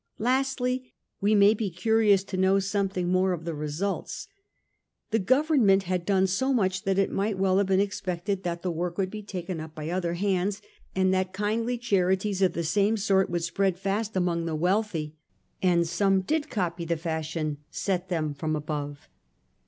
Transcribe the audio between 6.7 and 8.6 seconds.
that Others act might well have been expected